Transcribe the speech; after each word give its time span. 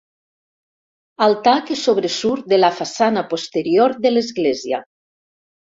Altar 1.25 1.53
que 1.67 1.77
sobresurt 1.83 2.49
de 2.55 2.61
la 2.63 2.73
façana 2.81 3.25
posterior 3.35 3.97
de 4.07 4.15
l'església. 4.17 4.85